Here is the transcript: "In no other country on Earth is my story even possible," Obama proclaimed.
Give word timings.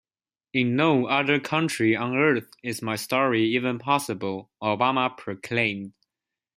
"In 0.51 0.75
no 0.75 1.05
other 1.05 1.39
country 1.39 1.95
on 1.95 2.15
Earth 2.17 2.49
is 2.63 2.81
my 2.81 2.95
story 2.95 3.45
even 3.45 3.77
possible," 3.77 4.49
Obama 4.59 5.15
proclaimed. 5.15 5.93